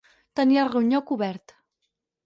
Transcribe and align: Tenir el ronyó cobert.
Tenir 0.39 0.57
el 0.63 0.71
ronyó 0.77 1.03
cobert. 1.13 1.57